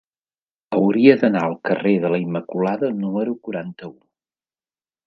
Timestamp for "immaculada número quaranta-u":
2.25-3.95